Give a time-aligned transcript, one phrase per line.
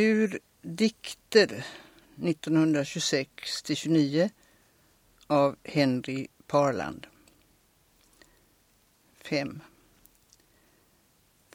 [0.00, 1.66] Ur dikter
[2.16, 4.30] 1926-29
[5.26, 7.06] av Henry Parland.
[9.24, 9.60] 5.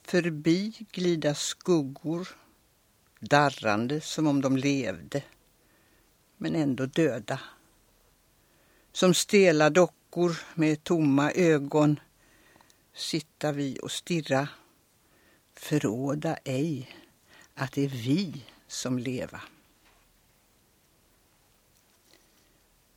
[0.02, 2.28] Förbi glida skuggor,
[3.20, 5.24] darrande som om de levde,
[6.38, 7.40] men ändå döda.
[8.92, 12.00] Som stela dockor med tomma ögon
[12.94, 14.48] sitta vi och stirra,
[15.54, 17.03] förråda ej
[17.56, 19.42] att det är vi som leva.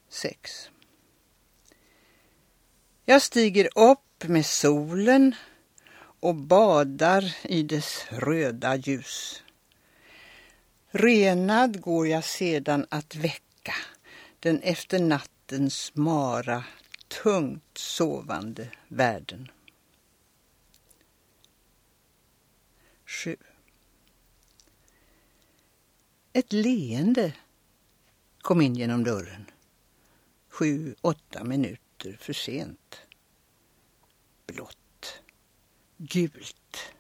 [0.08, 0.70] 6.
[3.04, 5.34] Jag stiger upp med solen
[6.20, 9.42] och badar i dess röda ljus.
[10.90, 13.74] Renad går jag sedan att väcka
[14.40, 16.64] den efter nattens mara
[17.22, 19.50] tungt sovande världen.
[23.04, 23.36] 7.
[26.36, 27.32] Ett leende
[28.40, 29.50] kom in genom dörren.
[30.48, 33.00] Sju, åtta minuter för sent.
[34.46, 35.22] Blått.
[35.96, 36.92] Gult.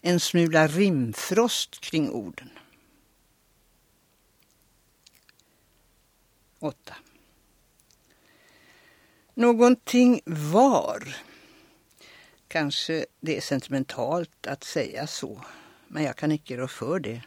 [0.00, 2.50] En smula rimfrost kring orden.
[6.58, 6.94] 8.
[9.34, 11.16] Någonting var.
[12.48, 15.44] Kanske det är sentimentalt att säga så,
[15.88, 17.22] men jag kan icke rå för det.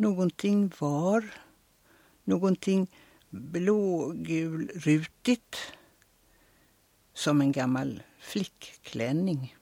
[0.00, 1.24] Någonting var,
[2.24, 2.90] någonting
[3.30, 5.56] blågulrutigt
[7.12, 9.56] som en gammal flickklänning.